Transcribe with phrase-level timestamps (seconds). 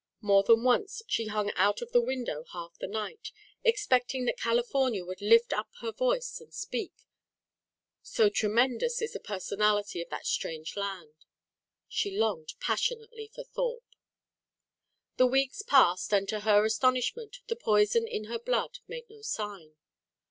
[0.21, 3.31] More than once she hung out of the window half the night,
[3.63, 6.93] expecting that California would lift up her voice and speak,
[8.01, 11.13] so tremendous is the personality of that strange land.
[11.87, 13.95] She longed passionately for Thorpe.
[15.17, 19.75] The weeks passed, and, to her astonishment, the poison in her blood made no sign.